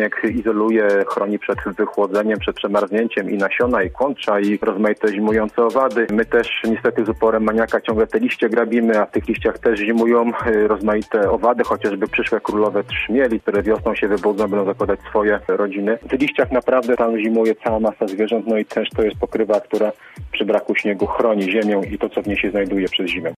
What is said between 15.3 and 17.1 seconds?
rodziny. W tych liściach naprawdę